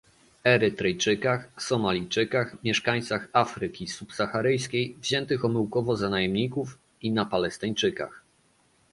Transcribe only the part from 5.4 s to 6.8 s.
omyłkowo za najemników